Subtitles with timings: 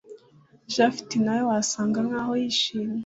[0.73, 2.99] japhet nawe wasaga nkaho yishimye